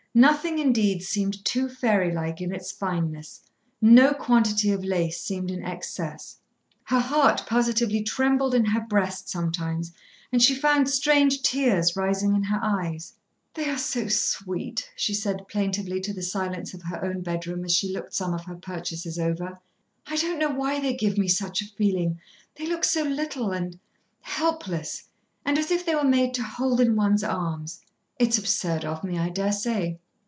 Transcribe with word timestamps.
Nothing 0.13 0.59
indeed 0.59 1.01
seemed 1.03 1.45
too 1.45 1.69
fairy 1.69 2.11
like 2.11 2.41
in 2.41 2.51
its 2.53 2.69
fineness, 2.69 3.39
no 3.81 4.13
quantity 4.13 4.73
of 4.73 4.83
lace 4.83 5.21
seemed 5.23 5.49
in 5.49 5.63
excess. 5.63 6.35
Her 6.83 6.99
heart 6.99 7.45
positively 7.47 8.03
trembled 8.03 8.53
in 8.53 8.65
her 8.65 8.81
breast 8.81 9.29
sometimes, 9.29 9.93
and 10.29 10.43
she 10.43 10.53
found 10.53 10.89
strange 10.89 11.41
tears 11.43 11.95
rising 11.95 12.35
in 12.35 12.43
her 12.43 12.59
eyes. 12.61 13.13
"They 13.53 13.69
are 13.69 13.77
so 13.77 14.09
sweet," 14.09 14.91
she 14.97 15.13
said 15.13 15.47
plaintively 15.47 16.01
to 16.01 16.11
the 16.11 16.21
silence 16.23 16.73
of 16.73 16.81
her 16.81 17.01
own 17.05 17.21
bedroom 17.21 17.63
as 17.63 17.73
she 17.73 17.87
looked 17.93 18.13
some 18.13 18.33
of 18.33 18.43
her 18.43 18.57
purchases 18.57 19.17
over. 19.17 19.61
"I 20.05 20.17
don't 20.17 20.39
know 20.39 20.51
why 20.51 20.81
they 20.81 20.93
give 20.93 21.17
me 21.17 21.29
such 21.29 21.61
a 21.61 21.65
feeling. 21.77 22.19
They 22.55 22.65
look 22.67 22.83
so 22.83 23.03
little 23.03 23.53
and 23.53 23.79
helpless, 24.19 25.05
and 25.45 25.57
as 25.57 25.71
if 25.71 25.85
they 25.85 25.95
were 25.95 26.03
made 26.03 26.33
to 26.33 26.43
hold 26.43 26.81
in 26.81 26.97
one's 26.97 27.23
arms. 27.23 27.79
It's 28.19 28.37
absurd 28.37 28.85
of 28.85 29.03
me, 29.03 29.17
I 29.17 29.29
daresay." 29.29 29.97